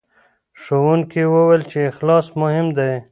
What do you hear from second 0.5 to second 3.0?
ښوونکي وویل چې اخلاص مهم دی.